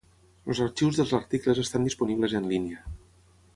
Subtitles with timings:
[0.53, 2.83] Els arxius dels articles estan disponibles en línia.